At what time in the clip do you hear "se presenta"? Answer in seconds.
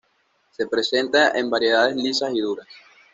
0.49-1.29